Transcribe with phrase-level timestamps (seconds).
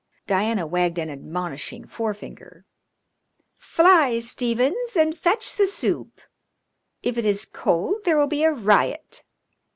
[0.25, 2.65] Diana wagged an admonishing forefinger.
[3.55, 6.21] "Fly, Stephens, and fetch the soup!
[7.03, 9.23] If it is cold there will be a riot."